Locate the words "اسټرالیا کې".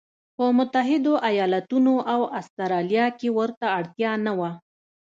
2.39-3.29